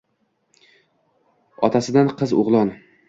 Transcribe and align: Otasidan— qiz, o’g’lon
Otasidan— 1.69 2.11
qiz, 2.23 2.35
o’g’lon 2.41 2.73